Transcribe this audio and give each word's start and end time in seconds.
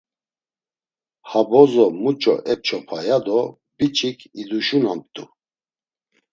Ha 1.29 1.41
bozo 1.49 1.85
muç̌o 2.01 2.35
ep̌ç̌opa 2.51 2.97
ya 3.07 3.17
do 3.25 3.39
biç̌ik 3.77 4.19
iduşunamt̆u. 4.41 5.23